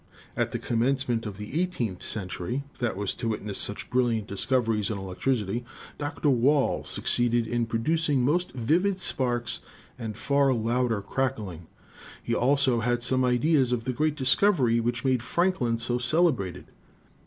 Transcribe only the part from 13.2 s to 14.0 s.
ideas of the